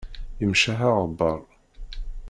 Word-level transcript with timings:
Yemceḥ 0.41 0.79
aɣebbar. 0.89 1.41